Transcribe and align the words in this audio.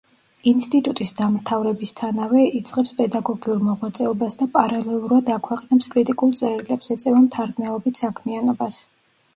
ინსტიტუტის 0.51 1.11
დამთავრებისთანავე 1.17 2.45
იწყებს 2.61 2.93
პედაგოგიურ 3.01 3.61
მოღვაწეობას 3.67 4.39
და 4.41 4.49
პარალელურად 4.57 5.31
აქვეყნებს 5.37 5.93
კრიტიკულ 5.95 6.35
წერილებს, 6.43 6.93
ეწევა 6.99 7.25
მთარგმნელობით 7.29 8.05
საქმიანობას. 8.07 8.85